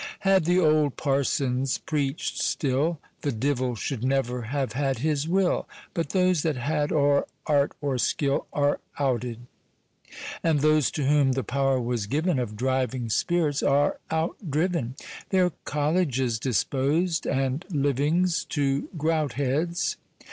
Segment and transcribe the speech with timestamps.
[0.21, 6.09] Had the old parsons preached still, The div'l should nev'r have had his wil; But
[6.09, 9.45] those that had or art or skill Are outed;
[10.43, 14.95] And those to whom the pow'r was giv'n Of driving spirits, are out driv'n;
[15.29, 19.97] Their colledges dispos'd, and livings, To grout heads.